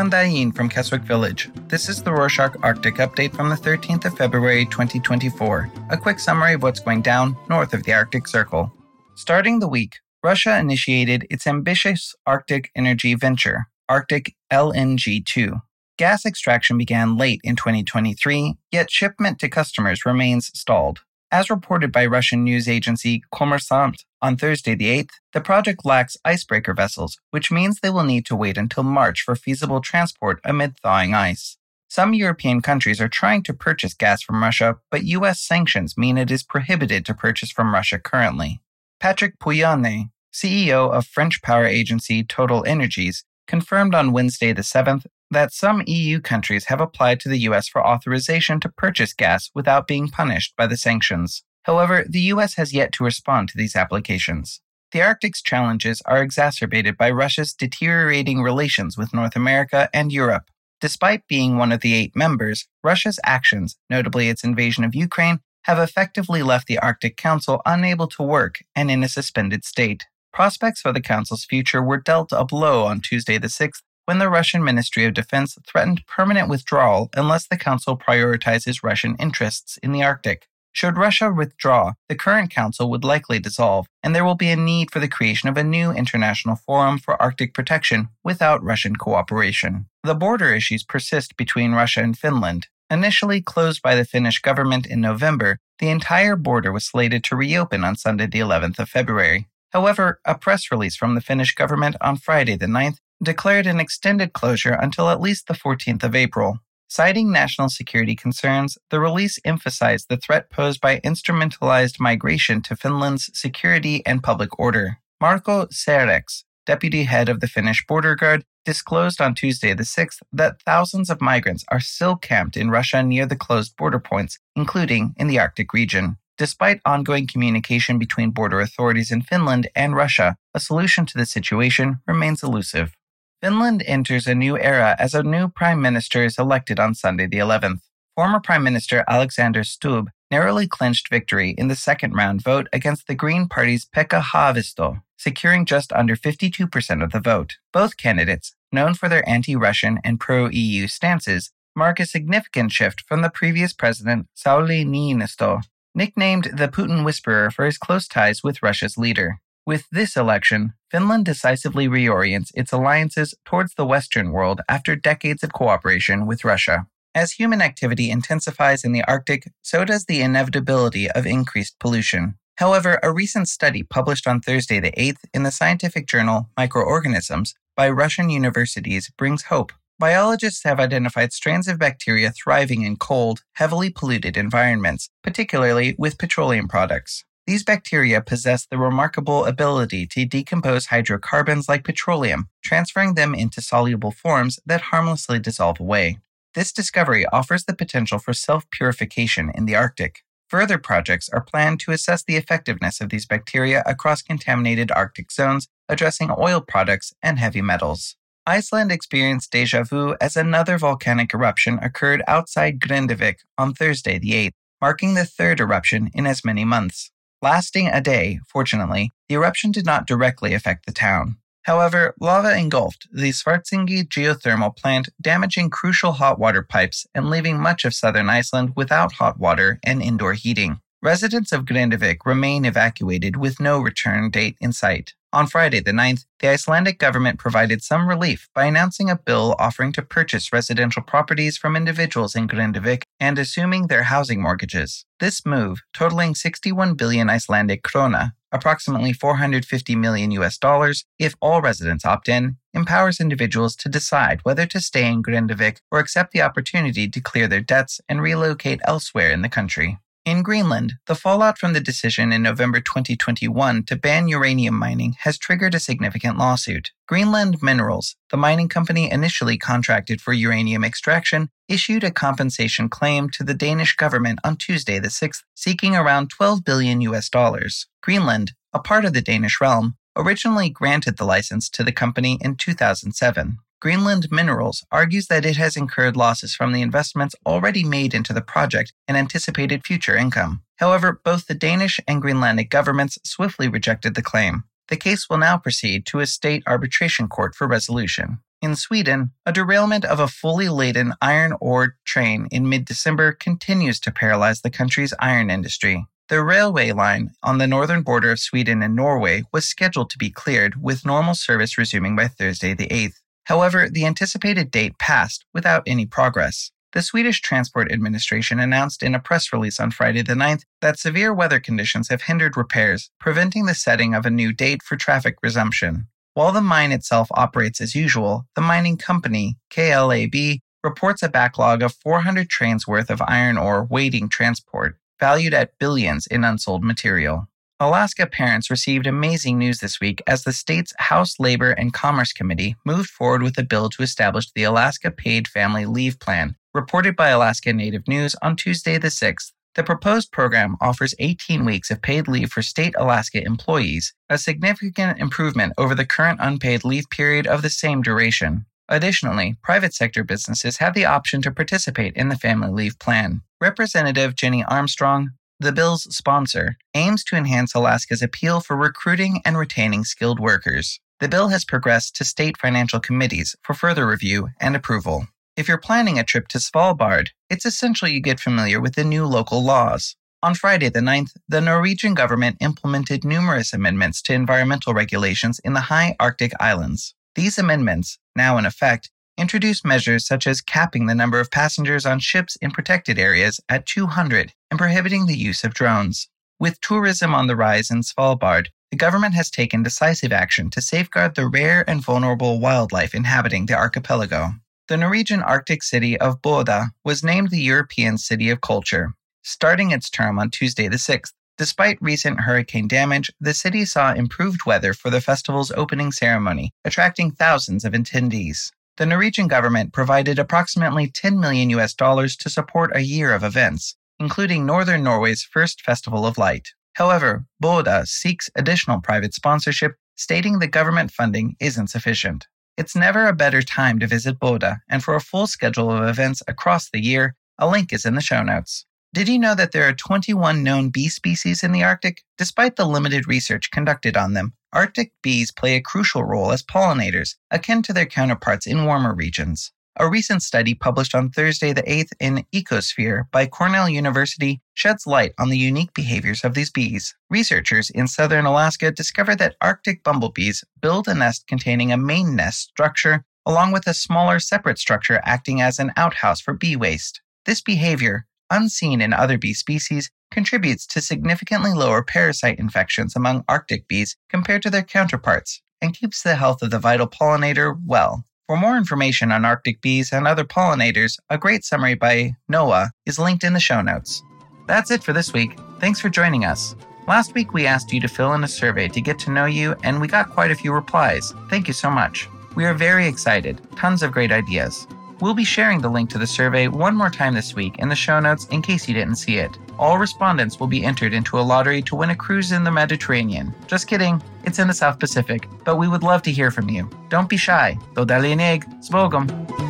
from 0.00 0.70
Keswick 0.70 1.02
Village. 1.02 1.50
This 1.68 1.90
is 1.90 2.02
the 2.02 2.10
Rorshok 2.10 2.56
Arctic 2.62 2.94
update 2.94 3.36
from 3.36 3.50
the 3.50 3.54
13th 3.54 4.06
of 4.06 4.16
February 4.16 4.64
2024. 4.64 5.70
A 5.90 5.96
quick 5.98 6.18
summary 6.18 6.54
of 6.54 6.62
what's 6.62 6.80
going 6.80 7.02
down 7.02 7.36
north 7.50 7.74
of 7.74 7.82
the 7.82 7.92
Arctic 7.92 8.26
Circle. 8.26 8.72
Starting 9.14 9.58
the 9.58 9.68
week, 9.68 9.96
Russia 10.24 10.58
initiated 10.58 11.26
its 11.28 11.46
ambitious 11.46 12.14
Arctic 12.26 12.70
energy 12.74 13.14
venture, 13.14 13.66
Arctic 13.90 14.34
LNG 14.50 15.22
2. 15.26 15.60
Gas 15.98 16.24
extraction 16.24 16.78
began 16.78 17.18
late 17.18 17.42
in 17.44 17.54
2023, 17.54 18.54
yet 18.72 18.90
shipment 18.90 19.38
to 19.38 19.50
customers 19.50 20.06
remains 20.06 20.50
stalled. 20.58 21.00
As 21.32 21.48
reported 21.48 21.92
by 21.92 22.06
Russian 22.06 22.42
news 22.42 22.68
agency 22.68 23.22
Kommersant 23.32 24.02
on 24.20 24.36
Thursday 24.36 24.74
the 24.74 24.86
8th, 24.86 25.10
the 25.32 25.40
project 25.40 25.84
lacks 25.84 26.16
icebreaker 26.24 26.74
vessels, 26.74 27.18
which 27.30 27.52
means 27.52 27.78
they 27.78 27.90
will 27.90 28.02
need 28.02 28.26
to 28.26 28.34
wait 28.34 28.58
until 28.58 28.82
March 28.82 29.22
for 29.22 29.36
feasible 29.36 29.80
transport 29.80 30.40
amid 30.44 30.76
thawing 30.80 31.14
ice. 31.14 31.56
Some 31.88 32.14
European 32.14 32.62
countries 32.62 33.00
are 33.00 33.08
trying 33.08 33.44
to 33.44 33.54
purchase 33.54 33.94
gas 33.94 34.22
from 34.22 34.42
Russia, 34.42 34.78
but 34.90 35.04
US 35.04 35.40
sanctions 35.40 35.96
mean 35.96 36.18
it 36.18 36.32
is 36.32 36.42
prohibited 36.42 37.06
to 37.06 37.14
purchase 37.14 37.52
from 37.52 37.74
Russia 37.74 38.00
currently. 38.00 38.60
Patrick 38.98 39.38
Pouyanné, 39.38 40.10
CEO 40.34 40.92
of 40.92 41.06
French 41.06 41.42
power 41.42 41.64
agency 41.64 42.24
Total 42.24 42.64
Energies, 42.66 43.22
confirmed 43.46 43.94
on 43.94 44.12
Wednesday 44.12 44.52
the 44.52 44.62
7th 44.62 45.06
that 45.30 45.52
some 45.52 45.82
EU 45.86 46.20
countries 46.20 46.66
have 46.66 46.80
applied 46.80 47.20
to 47.20 47.28
the 47.28 47.38
US 47.40 47.68
for 47.68 47.86
authorization 47.86 48.60
to 48.60 48.68
purchase 48.68 49.12
gas 49.12 49.50
without 49.54 49.86
being 49.86 50.08
punished 50.08 50.54
by 50.56 50.66
the 50.66 50.76
sanctions. 50.76 51.42
However, 51.64 52.04
the 52.08 52.20
US 52.32 52.54
has 52.54 52.72
yet 52.72 52.92
to 52.92 53.04
respond 53.04 53.48
to 53.48 53.56
these 53.56 53.76
applications. 53.76 54.60
The 54.92 55.02
Arctic's 55.02 55.40
challenges 55.40 56.02
are 56.04 56.20
exacerbated 56.20 56.96
by 56.96 57.10
Russia's 57.10 57.54
deteriorating 57.54 58.42
relations 58.42 58.98
with 58.98 59.14
North 59.14 59.36
America 59.36 59.88
and 59.94 60.12
Europe. 60.12 60.50
Despite 60.80 61.28
being 61.28 61.56
one 61.56 61.70
of 61.70 61.80
the 61.80 61.94
eight 61.94 62.16
members, 62.16 62.66
Russia's 62.82 63.20
actions, 63.22 63.76
notably 63.88 64.28
its 64.28 64.42
invasion 64.42 64.82
of 64.82 64.94
Ukraine, 64.94 65.40
have 65.64 65.78
effectively 65.78 66.42
left 66.42 66.66
the 66.66 66.78
Arctic 66.78 67.16
Council 67.16 67.60
unable 67.66 68.08
to 68.08 68.22
work 68.22 68.64
and 68.74 68.90
in 68.90 69.04
a 69.04 69.08
suspended 69.08 69.64
state. 69.64 70.06
Prospects 70.32 70.80
for 70.80 70.92
the 70.92 71.00
Council's 71.00 71.44
future 71.44 71.82
were 71.82 72.00
dealt 72.00 72.32
a 72.32 72.44
blow 72.44 72.84
on 72.84 73.00
Tuesday 73.00 73.36
the 73.36 73.48
6th 73.48 73.82
when 74.10 74.18
the 74.18 74.28
Russian 74.28 74.64
Ministry 74.64 75.04
of 75.04 75.14
Defense 75.14 75.56
threatened 75.64 76.04
permanent 76.04 76.48
withdrawal 76.48 77.10
unless 77.14 77.46
the 77.46 77.56
Council 77.56 77.96
prioritizes 77.96 78.82
Russian 78.82 79.14
interests 79.20 79.78
in 79.84 79.92
the 79.92 80.02
Arctic. 80.02 80.48
Should 80.72 80.96
Russia 80.96 81.32
withdraw, 81.32 81.92
the 82.08 82.16
current 82.16 82.50
Council 82.50 82.90
would 82.90 83.04
likely 83.04 83.38
dissolve, 83.38 83.86
and 84.02 84.12
there 84.12 84.24
will 84.24 84.34
be 84.34 84.50
a 84.50 84.56
need 84.56 84.90
for 84.90 84.98
the 84.98 85.06
creation 85.06 85.48
of 85.48 85.56
a 85.56 85.62
new 85.62 85.92
international 85.92 86.56
forum 86.56 86.98
for 86.98 87.22
Arctic 87.22 87.54
protection 87.54 88.08
without 88.24 88.64
Russian 88.64 88.96
cooperation. 88.96 89.86
The 90.02 90.16
border 90.16 90.52
issues 90.52 90.82
persist 90.82 91.36
between 91.36 91.70
Russia 91.70 92.00
and 92.00 92.18
Finland. 92.18 92.66
Initially 92.90 93.40
closed 93.40 93.80
by 93.80 93.94
the 93.94 94.04
Finnish 94.04 94.40
government 94.40 94.86
in 94.86 95.00
November, 95.00 95.58
the 95.78 95.90
entire 95.90 96.34
border 96.34 96.72
was 96.72 96.84
slated 96.84 97.22
to 97.22 97.36
reopen 97.36 97.84
on 97.84 97.94
Sunday, 97.94 98.26
the 98.26 98.40
11th 98.40 98.80
of 98.80 98.88
February. 98.88 99.46
However, 99.72 100.18
a 100.24 100.34
press 100.34 100.72
release 100.72 100.96
from 100.96 101.14
the 101.14 101.20
Finnish 101.20 101.54
government 101.54 101.94
on 102.00 102.16
Friday, 102.16 102.56
the 102.56 102.66
9th, 102.66 102.98
declared 103.22 103.66
an 103.66 103.80
extended 103.80 104.32
closure 104.32 104.72
until 104.72 105.08
at 105.10 105.20
least 105.20 105.46
the 105.46 105.54
14th 105.54 106.02
of 106.02 106.14
April. 106.14 106.58
Citing 106.88 107.30
national 107.30 107.68
security 107.68 108.16
concerns, 108.16 108.76
the 108.90 108.98
release 108.98 109.38
emphasized 109.44 110.06
the 110.08 110.16
threat 110.16 110.50
posed 110.50 110.80
by 110.80 110.98
instrumentalized 111.00 112.00
migration 112.00 112.60
to 112.62 112.74
Finland's 112.74 113.30
security 113.32 114.04
and 114.04 114.24
public 114.24 114.58
order. 114.58 114.98
Marko 115.20 115.66
Saareks, 115.66 116.42
deputy 116.66 117.04
head 117.04 117.28
of 117.28 117.40
the 117.40 117.46
Finnish 117.46 117.84
border 117.86 118.16
guard, 118.16 118.42
disclosed 118.64 119.20
on 119.20 119.34
Tuesday 119.34 119.72
the 119.72 119.84
6th 119.84 120.18
that 120.32 120.60
thousands 120.62 121.10
of 121.10 121.20
migrants 121.20 121.64
are 121.68 121.80
still 121.80 122.16
camped 122.16 122.56
in 122.56 122.70
Russia 122.70 123.02
near 123.02 123.26
the 123.26 123.36
closed 123.36 123.76
border 123.76 124.00
points, 124.00 124.38
including 124.56 125.14
in 125.16 125.28
the 125.28 125.38
Arctic 125.38 125.72
region. 125.72 126.16
Despite 126.38 126.80
ongoing 126.86 127.26
communication 127.26 127.98
between 127.98 128.30
border 128.30 128.60
authorities 128.60 129.10
in 129.12 129.22
Finland 129.22 129.68
and 129.76 129.94
Russia, 129.94 130.36
a 130.54 130.60
solution 130.60 131.06
to 131.06 131.18
the 131.18 131.26
situation 131.26 132.00
remains 132.06 132.42
elusive. 132.42 132.96
Finland 133.42 133.82
enters 133.86 134.26
a 134.26 134.34
new 134.34 134.58
era 134.58 134.94
as 134.98 135.14
a 135.14 135.22
new 135.22 135.48
prime 135.48 135.80
minister 135.80 136.22
is 136.22 136.38
elected 136.38 136.78
on 136.78 136.94
Sunday, 136.94 137.26
the 137.26 137.38
11th. 137.38 137.80
Former 138.14 138.38
Prime 138.38 138.62
Minister 138.62 139.02
Alexander 139.08 139.64
Stubb 139.64 140.10
narrowly 140.30 140.68
clinched 140.68 141.08
victory 141.08 141.54
in 141.56 141.68
the 141.68 141.74
second 141.74 142.12
round 142.12 142.42
vote 142.42 142.68
against 142.70 143.06
the 143.06 143.14
Green 143.14 143.48
Party's 143.48 143.86
Pekka 143.86 144.20
Haavisto, 144.20 145.00
securing 145.16 145.64
just 145.64 145.90
under 145.94 146.16
52% 146.16 147.02
of 147.02 147.12
the 147.12 147.20
vote. 147.20 147.56
Both 147.72 147.96
candidates, 147.96 148.54
known 148.70 148.92
for 148.92 149.08
their 149.08 149.26
anti 149.26 149.56
Russian 149.56 150.00
and 150.04 150.20
pro 150.20 150.50
EU 150.50 150.86
stances, 150.86 151.50
mark 151.74 151.98
a 151.98 152.04
significant 152.04 152.72
shift 152.72 153.04
from 153.08 153.22
the 153.22 153.30
previous 153.30 153.72
president, 153.72 154.26
Sauli 154.36 154.84
Niinisto, 154.84 155.62
nicknamed 155.94 156.50
the 156.52 156.68
Putin 156.68 157.06
Whisperer 157.06 157.50
for 157.50 157.64
his 157.64 157.78
close 157.78 158.06
ties 158.06 158.44
with 158.44 158.62
Russia's 158.62 158.98
leader. 158.98 159.40
With 159.70 159.88
this 159.92 160.16
election, 160.16 160.74
Finland 160.90 161.26
decisively 161.26 161.86
reorients 161.86 162.50
its 162.56 162.72
alliances 162.72 163.36
towards 163.44 163.74
the 163.74 163.86
Western 163.86 164.32
world 164.32 164.62
after 164.68 164.96
decades 164.96 165.44
of 165.44 165.52
cooperation 165.52 166.26
with 166.26 166.44
Russia. 166.44 166.88
As 167.14 167.38
human 167.38 167.62
activity 167.62 168.10
intensifies 168.10 168.82
in 168.82 168.90
the 168.90 169.04
Arctic, 169.04 169.44
so 169.62 169.84
does 169.84 170.06
the 170.06 170.22
inevitability 170.22 171.08
of 171.08 171.24
increased 171.24 171.78
pollution. 171.78 172.34
However, 172.56 172.98
a 173.00 173.12
recent 173.12 173.46
study 173.46 173.84
published 173.84 174.26
on 174.26 174.40
Thursday 174.40 174.80
the 174.80 174.90
8th 174.90 175.22
in 175.32 175.44
the 175.44 175.52
scientific 175.52 176.08
journal 176.08 176.50
Microorganisms 176.56 177.54
by 177.76 177.88
Russian 177.88 178.28
universities 178.28 179.12
brings 179.16 179.44
hope. 179.44 179.70
Biologists 180.00 180.64
have 180.64 180.80
identified 180.80 181.32
strains 181.32 181.68
of 181.68 181.78
bacteria 181.78 182.32
thriving 182.32 182.82
in 182.82 182.96
cold, 182.96 183.44
heavily 183.52 183.90
polluted 183.90 184.36
environments, 184.36 185.10
particularly 185.22 185.94
with 185.96 186.18
petroleum 186.18 186.66
products. 186.66 187.24
These 187.50 187.64
bacteria 187.64 188.20
possess 188.20 188.64
the 188.64 188.78
remarkable 188.78 189.44
ability 189.44 190.06
to 190.06 190.24
decompose 190.24 190.86
hydrocarbons 190.86 191.68
like 191.68 191.82
petroleum, 191.82 192.48
transferring 192.62 193.14
them 193.14 193.34
into 193.34 193.60
soluble 193.60 194.12
forms 194.12 194.60
that 194.66 194.92
harmlessly 194.92 195.40
dissolve 195.40 195.80
away. 195.80 196.20
This 196.54 196.70
discovery 196.70 197.26
offers 197.32 197.64
the 197.64 197.74
potential 197.74 198.20
for 198.20 198.32
self 198.34 198.70
purification 198.70 199.50
in 199.52 199.66
the 199.66 199.74
Arctic. 199.74 200.22
Further 200.46 200.78
projects 200.78 201.28
are 201.28 201.40
planned 201.40 201.80
to 201.80 201.90
assess 201.90 202.22
the 202.22 202.36
effectiveness 202.36 203.00
of 203.00 203.08
these 203.08 203.26
bacteria 203.26 203.82
across 203.84 204.22
contaminated 204.22 204.92
Arctic 204.92 205.32
zones, 205.32 205.66
addressing 205.88 206.30
oil 206.38 206.60
products 206.60 207.12
and 207.20 207.40
heavy 207.40 207.62
metals. 207.62 208.14
Iceland 208.46 208.92
experienced 208.92 209.50
deja 209.50 209.82
vu 209.82 210.14
as 210.20 210.36
another 210.36 210.78
volcanic 210.78 211.34
eruption 211.34 211.80
occurred 211.82 212.22
outside 212.28 212.78
Grindavik 212.78 213.38
on 213.58 213.74
Thursday, 213.74 214.20
the 214.20 214.34
8th, 214.34 214.52
marking 214.80 215.14
the 215.14 215.24
third 215.24 215.58
eruption 215.58 216.10
in 216.14 216.28
as 216.28 216.44
many 216.44 216.64
months. 216.64 217.10
Lasting 217.42 217.88
a 217.88 218.02
day, 218.02 218.38
fortunately, 218.46 219.12
the 219.28 219.36
eruption 219.36 219.70
did 219.70 219.86
not 219.86 220.06
directly 220.06 220.52
affect 220.52 220.84
the 220.84 220.92
town. 220.92 221.36
However, 221.62 222.14
lava 222.20 222.54
engulfed 222.54 223.08
the 223.12 223.30
Svartsengi 223.30 224.06
geothermal 224.06 224.76
plant, 224.76 225.08
damaging 225.20 225.70
crucial 225.70 226.12
hot 226.12 226.38
water 226.38 226.62
pipes 226.62 227.06
and 227.14 227.30
leaving 227.30 227.58
much 227.58 227.86
of 227.86 227.94
southern 227.94 228.28
Iceland 228.28 228.72
without 228.76 229.12
hot 229.12 229.38
water 229.38 229.78
and 229.82 230.02
indoor 230.02 230.34
heating. 230.34 230.80
Residents 231.02 231.50
of 231.50 231.64
Grindavik 231.64 232.26
remain 232.26 232.66
evacuated 232.66 233.34
with 233.34 233.58
no 233.58 233.80
return 233.80 234.28
date 234.28 234.58
in 234.60 234.70
sight. 234.70 235.14
On 235.32 235.46
Friday, 235.46 235.80
the 235.80 235.92
9th, 235.92 236.26
the 236.40 236.48
Icelandic 236.48 236.98
government 236.98 237.38
provided 237.38 237.82
some 237.82 238.06
relief 238.06 238.50
by 238.54 238.66
announcing 238.66 239.08
a 239.08 239.16
bill 239.16 239.56
offering 239.58 239.92
to 239.92 240.02
purchase 240.02 240.52
residential 240.52 241.00
properties 241.02 241.56
from 241.56 241.74
individuals 241.74 242.36
in 242.36 242.46
Grindavik 242.46 243.04
and 243.18 243.38
assuming 243.38 243.86
their 243.86 244.02
housing 244.02 244.42
mortgages. 244.42 245.06
This 245.20 245.46
move, 245.46 245.80
totaling 245.94 246.34
61 246.34 246.96
billion 246.96 247.30
Icelandic 247.30 247.82
krona, 247.82 248.32
approximately 248.52 249.14
450 249.14 249.96
million 249.96 250.30
US 250.32 250.58
dollars, 250.58 251.06
if 251.18 251.34
all 251.40 251.62
residents 251.62 252.04
opt 252.04 252.28
in, 252.28 252.58
empowers 252.74 253.20
individuals 253.20 253.74
to 253.76 253.88
decide 253.88 254.40
whether 254.42 254.66
to 254.66 254.82
stay 254.82 255.10
in 255.10 255.22
Grindavik 255.22 255.78
or 255.90 255.98
accept 255.98 256.32
the 256.32 256.42
opportunity 256.42 257.08
to 257.08 257.20
clear 257.22 257.48
their 257.48 257.62
debts 257.62 258.02
and 258.06 258.20
relocate 258.20 258.80
elsewhere 258.84 259.30
in 259.30 259.40
the 259.40 259.48
country. 259.48 259.98
In 260.26 260.42
Greenland, 260.42 260.96
the 261.06 261.14
fallout 261.14 261.56
from 261.56 261.72
the 261.72 261.80
decision 261.80 262.30
in 262.30 262.42
November 262.42 262.78
2021 262.80 263.84
to 263.84 263.96
ban 263.96 264.28
uranium 264.28 264.78
mining 264.78 265.16
has 265.20 265.38
triggered 265.38 265.74
a 265.74 265.80
significant 265.80 266.36
lawsuit. 266.36 266.90
Greenland 267.08 267.62
Minerals, 267.62 268.16
the 268.30 268.36
mining 268.36 268.68
company 268.68 269.10
initially 269.10 269.56
contracted 269.56 270.20
for 270.20 270.34
uranium 270.34 270.84
extraction, 270.84 271.48
issued 271.68 272.04
a 272.04 272.10
compensation 272.10 272.90
claim 272.90 273.30
to 273.30 273.42
the 273.42 273.54
Danish 273.54 273.96
government 273.96 274.40
on 274.44 274.56
Tuesday 274.56 274.98
the 274.98 275.08
6th, 275.08 275.42
seeking 275.54 275.96
around 275.96 276.28
12 276.28 276.64
billion 276.64 277.00
US 277.00 277.30
dollars. 277.30 277.86
Greenland, 278.02 278.52
a 278.74 278.78
part 278.78 279.06
of 279.06 279.14
the 279.14 279.22
Danish 279.22 279.58
realm, 279.58 279.96
originally 280.14 280.68
granted 280.68 281.16
the 281.16 281.24
license 281.24 281.70
to 281.70 281.82
the 281.82 281.92
company 281.92 282.36
in 282.42 282.56
2007. 282.56 283.56
Greenland 283.80 284.30
Minerals 284.30 284.84
argues 284.92 285.28
that 285.28 285.46
it 285.46 285.56
has 285.56 285.74
incurred 285.74 286.14
losses 286.14 286.54
from 286.54 286.72
the 286.72 286.82
investments 286.82 287.34
already 287.46 287.82
made 287.82 288.12
into 288.12 288.34
the 288.34 288.42
project 288.42 288.92
and 289.08 289.16
anticipated 289.16 289.86
future 289.86 290.14
income. 290.14 290.62
However, 290.76 291.18
both 291.24 291.46
the 291.46 291.54
Danish 291.54 291.98
and 292.06 292.22
Greenlandic 292.22 292.68
governments 292.68 293.18
swiftly 293.24 293.68
rejected 293.68 294.14
the 294.14 294.22
claim. 294.22 294.64
The 294.88 294.98
case 294.98 295.30
will 295.30 295.38
now 295.38 295.56
proceed 295.56 296.04
to 296.06 296.20
a 296.20 296.26
state 296.26 296.62
arbitration 296.66 297.26
court 297.26 297.54
for 297.54 297.66
resolution. 297.66 298.40
In 298.60 298.76
Sweden, 298.76 299.30
a 299.46 299.52
derailment 299.52 300.04
of 300.04 300.20
a 300.20 300.28
fully 300.28 300.68
laden 300.68 301.14
iron 301.22 301.54
ore 301.58 301.96
train 302.04 302.48
in 302.50 302.68
mid 302.68 302.84
December 302.84 303.32
continues 303.32 303.98
to 304.00 304.10
paralyze 304.10 304.60
the 304.60 304.68
country's 304.68 305.14
iron 305.18 305.48
industry. 305.50 306.04
The 306.28 306.42
railway 306.42 306.92
line 306.92 307.30
on 307.42 307.56
the 307.56 307.66
northern 307.66 308.02
border 308.02 308.30
of 308.30 308.40
Sweden 308.40 308.82
and 308.82 308.94
Norway 308.94 309.44
was 309.54 309.64
scheduled 309.64 310.10
to 310.10 310.18
be 310.18 310.28
cleared, 310.28 310.82
with 310.82 311.06
normal 311.06 311.34
service 311.34 311.78
resuming 311.78 312.14
by 312.14 312.28
Thursday 312.28 312.74
the 312.74 312.88
8th. 312.88 313.14
However, 313.44 313.88
the 313.90 314.06
anticipated 314.06 314.70
date 314.70 314.98
passed 314.98 315.44
without 315.52 315.82
any 315.86 316.06
progress. 316.06 316.70
The 316.92 317.02
Swedish 317.02 317.40
Transport 317.40 317.92
Administration 317.92 318.58
announced 318.58 319.02
in 319.02 319.14
a 319.14 319.20
press 319.20 319.52
release 319.52 319.78
on 319.78 319.92
Friday 319.92 320.22
the 320.22 320.34
9th 320.34 320.64
that 320.80 320.98
severe 320.98 321.32
weather 321.32 321.60
conditions 321.60 322.08
have 322.08 322.22
hindered 322.22 322.56
repairs, 322.56 323.10
preventing 323.20 323.66
the 323.66 323.74
setting 323.74 324.12
of 324.12 324.26
a 324.26 324.30
new 324.30 324.52
date 324.52 324.82
for 324.82 324.96
traffic 324.96 325.36
resumption. 325.40 326.08
While 326.34 326.52
the 326.52 326.60
mine 326.60 326.90
itself 326.90 327.28
operates 327.32 327.80
as 327.80 327.94
usual, 327.94 328.46
the 328.56 328.60
mining 328.60 328.96
company, 328.96 329.56
LKAB, 329.72 330.58
reports 330.82 331.22
a 331.22 331.28
backlog 331.28 331.82
of 331.82 331.94
400 332.02 332.48
trains 332.48 332.88
worth 332.88 333.10
of 333.10 333.22
iron 333.26 333.58
ore 333.58 333.84
waiting 333.84 334.28
transport, 334.28 334.96
valued 335.20 335.54
at 335.54 335.78
billions 335.78 336.26
in 336.26 336.42
unsold 336.42 336.82
material. 336.82 337.46
Alaska 337.82 338.26
parents 338.26 338.70
received 338.70 339.06
amazing 339.06 339.56
news 339.56 339.80
this 339.80 340.00
week 340.02 340.22
as 340.26 340.44
the 340.44 340.52
state's 340.52 340.92
House 340.98 341.40
Labor 341.40 341.70
and 341.70 341.94
Commerce 341.94 342.30
Committee 342.30 342.76
moved 342.84 343.08
forward 343.08 343.42
with 343.42 343.56
a 343.56 343.62
bill 343.62 343.88
to 343.88 344.02
establish 344.02 344.52
the 344.52 344.64
Alaska 344.64 345.10
Paid 345.10 345.48
Family 345.48 345.86
Leave 345.86 346.20
Plan, 346.20 346.56
reported 346.74 347.16
by 347.16 347.28
Alaska 347.30 347.72
Native 347.72 348.06
News 348.06 348.36
on 348.42 348.54
Tuesday 348.54 348.98
the 348.98 349.08
6th. 349.08 349.52
The 349.76 349.82
proposed 349.82 350.30
program 350.30 350.76
offers 350.82 351.14
18 351.18 351.64
weeks 351.64 351.90
of 351.90 352.02
paid 352.02 352.28
leave 352.28 352.52
for 352.52 352.60
state 352.60 352.94
Alaska 352.98 353.42
employees, 353.42 354.12
a 354.28 354.36
significant 354.36 355.18
improvement 355.18 355.72
over 355.78 355.94
the 355.94 356.04
current 356.04 356.38
unpaid 356.42 356.84
leave 356.84 357.08
period 357.08 357.46
of 357.46 357.62
the 357.62 357.70
same 357.70 358.02
duration. 358.02 358.66
Additionally, 358.90 359.56
private 359.62 359.94
sector 359.94 360.22
businesses 360.22 360.76
have 360.76 360.92
the 360.92 361.06
option 361.06 361.40
to 361.40 361.50
participate 361.50 362.14
in 362.14 362.28
the 362.28 362.36
family 362.36 362.68
leave 362.68 362.98
plan. 362.98 363.40
Representative 363.58 364.34
Jennie 364.34 364.64
Armstrong, 364.64 365.30
the 365.60 365.72
bill's 365.72 366.04
sponsor, 366.14 366.76
aims 366.94 367.22
to 367.24 367.36
enhance 367.36 367.74
Alaska's 367.74 368.22
appeal 368.22 368.60
for 368.60 368.76
recruiting 368.76 369.42
and 369.44 369.58
retaining 369.58 370.04
skilled 370.04 370.40
workers. 370.40 370.98
The 371.20 371.28
bill 371.28 371.48
has 371.48 371.66
progressed 371.66 372.16
to 372.16 372.24
state 372.24 372.56
financial 372.56 372.98
committees 372.98 373.54
for 373.62 373.74
further 373.74 374.06
review 374.06 374.48
and 374.58 374.74
approval. 374.74 375.26
If 375.58 375.68
you're 375.68 375.76
planning 375.76 376.18
a 376.18 376.24
trip 376.24 376.48
to 376.48 376.58
Svalbard, 376.58 377.28
it's 377.50 377.66
essential 377.66 378.08
you 378.08 378.20
get 378.20 378.40
familiar 378.40 378.80
with 378.80 378.94
the 378.94 379.04
new 379.04 379.26
local 379.26 379.62
laws. 379.62 380.16
On 380.42 380.54
Friday 380.54 380.88
the 380.88 381.00
9th, 381.00 381.32
the 381.46 381.60
Norwegian 381.60 382.14
government 382.14 382.56
implemented 382.60 383.22
numerous 383.22 383.74
amendments 383.74 384.22
to 384.22 384.32
environmental 384.32 384.94
regulations 384.94 385.60
in 385.62 385.74
the 385.74 385.80
high 385.92 386.16
Arctic 386.18 386.52
islands. 386.58 387.14
These 387.34 387.58
amendments, 387.58 388.18
now 388.34 388.56
in 388.56 388.64
effect, 388.64 389.10
introduce 389.40 389.84
measures 389.84 390.26
such 390.26 390.46
as 390.46 390.60
capping 390.60 391.06
the 391.06 391.14
number 391.14 391.40
of 391.40 391.50
passengers 391.50 392.04
on 392.04 392.18
ships 392.18 392.56
in 392.56 392.70
protected 392.70 393.18
areas 393.18 393.60
at 393.68 393.86
200 393.86 394.52
and 394.70 394.78
prohibiting 394.78 395.26
the 395.26 395.36
use 395.36 395.64
of 395.64 395.72
drones. 395.72 396.28
With 396.58 396.80
tourism 396.80 397.34
on 397.34 397.46
the 397.46 397.56
rise 397.56 397.90
in 397.90 398.02
Svalbard, 398.02 398.66
the 398.90 398.98
government 398.98 399.34
has 399.34 399.50
taken 399.50 399.82
decisive 399.82 400.32
action 400.32 400.68
to 400.70 400.82
safeguard 400.82 401.36
the 401.36 401.46
rare 401.46 401.88
and 401.88 402.02
vulnerable 402.02 402.60
wildlife 402.60 403.14
inhabiting 403.14 403.66
the 403.66 403.74
archipelago. 403.74 404.52
The 404.88 404.96
Norwegian 404.96 405.42
Arctic 405.42 405.82
city 405.82 406.18
of 406.18 406.42
Bodø 406.42 406.88
was 407.04 407.24
named 407.24 407.50
the 407.50 407.62
European 407.62 408.18
City 408.18 408.50
of 408.50 408.60
Culture, 408.60 409.14
starting 409.42 409.90
its 409.90 410.10
term 410.10 410.38
on 410.38 410.50
Tuesday 410.50 410.88
the 410.88 410.96
6th. 410.96 411.32
Despite 411.56 411.98
recent 412.00 412.40
hurricane 412.40 412.88
damage, 412.88 413.30
the 413.40 413.54
city 413.54 413.84
saw 413.84 414.12
improved 414.12 414.66
weather 414.66 414.92
for 414.92 415.08
the 415.08 415.20
festival's 415.20 415.70
opening 415.70 416.10
ceremony, 416.10 416.72
attracting 416.84 417.30
thousands 417.30 417.84
of 417.84 417.92
attendees. 417.92 418.70
The 419.00 419.06
Norwegian 419.06 419.48
government 419.48 419.94
provided 419.94 420.38
approximately 420.38 421.08
10 421.08 421.40
million 421.40 421.70
US 421.70 421.94
dollars 421.94 422.36
to 422.36 422.50
support 422.50 422.94
a 422.94 423.00
year 423.00 423.32
of 423.32 423.42
events, 423.42 423.96
including 424.18 424.66
Northern 424.66 425.02
Norway's 425.02 425.42
first 425.42 425.80
Festival 425.80 426.26
of 426.26 426.36
Light. 426.36 426.68
However, 426.96 427.46
Bodø 427.64 428.06
seeks 428.06 428.50
additional 428.54 429.00
private 429.00 429.32
sponsorship, 429.32 429.94
stating 430.16 430.58
the 430.58 430.66
government 430.66 431.12
funding 431.12 431.56
isn't 431.60 431.88
sufficient. 431.88 432.46
It's 432.76 432.94
never 432.94 433.26
a 433.26 433.32
better 433.32 433.62
time 433.62 433.98
to 434.00 434.06
visit 434.06 434.38
Bodø, 434.38 434.80
and 434.90 435.02
for 435.02 435.14
a 435.14 435.20
full 435.22 435.46
schedule 435.46 435.90
of 435.90 436.06
events 436.06 436.42
across 436.46 436.90
the 436.90 437.00
year, 437.00 437.36
a 437.58 437.66
link 437.66 437.94
is 437.94 438.04
in 438.04 438.16
the 438.16 438.20
show 438.20 438.42
notes. 438.42 438.84
Did 439.14 439.30
you 439.30 439.38
know 439.38 439.54
that 439.54 439.72
there 439.72 439.88
are 439.88 439.94
21 439.94 440.62
known 440.62 440.90
bee 440.90 441.08
species 441.08 441.62
in 441.62 441.72
the 441.72 441.82
Arctic? 441.82 442.22
Despite 442.36 442.76
the 442.76 442.84
limited 442.84 443.26
research 443.26 443.70
conducted 443.70 444.18
on 444.18 444.34
them, 444.34 444.52
Arctic 444.72 445.12
bees 445.22 445.50
play 445.50 445.74
a 445.74 445.80
crucial 445.80 446.22
role 446.22 446.52
as 446.52 446.62
pollinators, 446.62 447.34
akin 447.50 447.82
to 447.82 447.92
their 447.92 448.06
counterparts 448.06 448.66
in 448.66 448.84
warmer 448.84 449.12
regions. 449.12 449.72
A 449.96 450.08
recent 450.08 450.42
study 450.42 450.74
published 450.74 451.14
on 451.14 451.30
Thursday 451.30 451.72
the 451.72 451.82
8th 451.82 452.12
in 452.20 452.46
Ecosphere 452.54 453.24
by 453.32 453.46
Cornell 453.46 453.88
University 453.88 454.60
sheds 454.74 455.06
light 455.06 455.34
on 455.38 455.48
the 455.48 455.58
unique 455.58 455.92
behaviors 455.92 456.44
of 456.44 456.54
these 456.54 456.70
bees. 456.70 457.16
Researchers 457.28 457.90
in 457.90 458.06
southern 458.06 458.46
Alaska 458.46 458.92
discovered 458.92 459.40
that 459.40 459.56
Arctic 459.60 460.04
bumblebees 460.04 460.62
build 460.80 461.08
a 461.08 461.14
nest 461.14 461.48
containing 461.48 461.90
a 461.90 461.96
main 461.96 462.36
nest 462.36 462.68
structure 462.68 463.24
along 463.44 463.72
with 463.72 463.88
a 463.88 463.94
smaller 463.94 464.38
separate 464.38 464.78
structure 464.78 465.20
acting 465.24 465.60
as 465.60 465.80
an 465.80 465.92
outhouse 465.96 466.40
for 466.40 466.54
bee 466.54 466.76
waste. 466.76 467.20
This 467.44 467.60
behavior, 467.60 468.26
unseen 468.50 469.00
in 469.00 469.12
other 469.12 469.38
bee 469.38 469.54
species, 469.54 470.10
contributes 470.30 470.86
to 470.86 471.00
significantly 471.00 471.72
lower 471.72 472.02
parasite 472.02 472.58
infections 472.58 473.16
among 473.16 473.44
Arctic 473.48 473.88
bees 473.88 474.16
compared 474.28 474.62
to 474.62 474.70
their 474.70 474.82
counterparts 474.82 475.62
and 475.80 475.96
keeps 475.96 476.22
the 476.22 476.36
health 476.36 476.62
of 476.62 476.70
the 476.70 476.78
vital 476.78 477.06
pollinator 477.06 477.78
well. 477.86 478.24
For 478.46 478.56
more 478.56 478.76
information 478.76 479.30
on 479.30 479.44
Arctic 479.44 479.80
bees 479.80 480.12
and 480.12 480.26
other 480.26 480.44
pollinators, 480.44 481.18
a 481.28 481.38
great 481.38 481.64
summary 481.64 481.94
by 481.94 482.34
NOAA 482.50 482.90
is 483.06 483.18
linked 483.18 483.44
in 483.44 483.52
the 483.52 483.60
show 483.60 483.80
notes. 483.80 484.22
That's 484.66 484.90
it 484.90 485.02
for 485.02 485.12
this 485.12 485.32
week. 485.32 485.58
Thanks 485.78 486.00
for 486.00 486.08
joining 486.08 486.44
us. 486.44 486.74
Last 487.06 487.34
week, 487.34 487.52
we 487.52 487.66
asked 487.66 487.92
you 487.92 488.00
to 488.00 488.08
fill 488.08 488.34
in 488.34 488.44
a 488.44 488.48
survey 488.48 488.88
to 488.88 489.00
get 489.00 489.18
to 489.20 489.30
know 489.30 489.46
you, 489.46 489.74
and 489.82 490.00
we 490.00 490.06
got 490.06 490.30
quite 490.30 490.50
a 490.50 490.56
few 490.56 490.72
replies. 490.72 491.32
Thank 491.48 491.66
you 491.66 491.74
so 491.74 491.90
much. 491.90 492.28
We 492.54 492.64
are 492.64 492.74
very 492.74 493.06
excited. 493.06 493.60
Tons 493.76 494.02
of 494.02 494.12
great 494.12 494.32
ideas. 494.32 494.86
We'll 495.20 495.34
be 495.34 495.44
sharing 495.44 495.82
the 495.82 495.90
link 495.90 496.08
to 496.10 496.18
the 496.18 496.26
survey 496.26 496.66
one 496.68 496.96
more 496.96 497.10
time 497.10 497.34
this 497.34 497.54
week 497.54 497.78
in 497.78 497.90
the 497.90 497.94
show 497.94 498.20
notes 498.20 498.46
in 498.46 498.62
case 498.62 498.88
you 498.88 498.94
didn't 498.94 499.16
see 499.16 499.36
it. 499.36 499.58
All 499.78 499.98
respondents 499.98 500.58
will 500.58 500.66
be 500.66 500.82
entered 500.82 501.12
into 501.12 501.38
a 501.38 501.42
lottery 501.42 501.82
to 501.82 501.96
win 501.96 502.08
a 502.08 502.16
cruise 502.16 502.52
in 502.52 502.64
the 502.64 502.70
Mediterranean. 502.70 503.54
Just 503.66 503.86
kidding, 503.86 504.22
it's 504.44 504.58
in 504.58 504.68
the 504.68 504.74
South 504.74 504.98
Pacific, 504.98 505.46
but 505.64 505.76
we 505.76 505.88
would 505.88 506.02
love 506.02 506.22
to 506.22 506.32
hear 506.32 506.50
from 506.50 506.70
you. 506.70 506.88
Don't 507.10 507.28
be 507.28 507.36
shy. 507.36 507.76
Do 507.94 508.06
dalinig, 508.06 508.64
svogum. 508.82 509.69